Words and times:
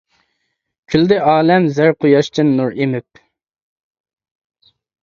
كۈلدى 0.93 1.19
ئالەم 1.27 1.67
زەر 1.75 1.93
قۇياشتىن 2.01 2.51
نۇر 2.61 2.77
ئېمىپ. 2.81 3.25